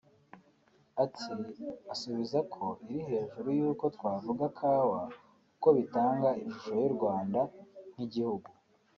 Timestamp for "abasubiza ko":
1.83-2.65